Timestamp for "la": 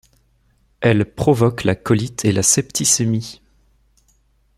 1.63-1.75, 2.31-2.41